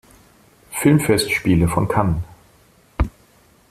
Filmfestspiele 0.71 1.67
von 1.67 1.87
Cannes 1.87 2.23